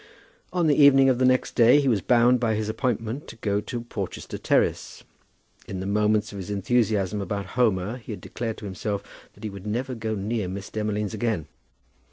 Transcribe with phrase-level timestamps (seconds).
[0.51, 3.61] On the evening of the next day he was bound by his appointment to go
[3.61, 5.03] to Porchester Terrace.
[5.67, 9.03] In the moments of his enthusiasm about Homer he had declared to himself
[9.35, 11.45] that he would never go near Miss Demolines again.